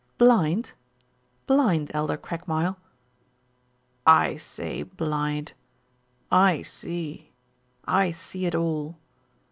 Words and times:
"Blind? 0.17 0.71
Blind, 1.45 1.91
Elder 1.93 2.17
Craigmile?" 2.17 2.75
"I 4.03 4.35
say 4.37 4.81
blind. 4.81 5.53
I 6.31 6.63
see. 6.63 7.33
I 7.85 8.09
see 8.09 8.47
it 8.47 8.55
all." 8.55 8.97